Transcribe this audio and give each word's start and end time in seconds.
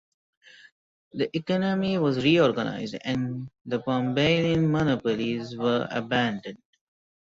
The 1.13 1.29
economy 1.37 1.99
was 1.99 2.23
reorganized 2.23 2.95
and 3.05 3.51
Pombaline 3.85 4.67
monopolies 4.71 5.55
were 5.55 5.87
abandoned. 5.91 6.57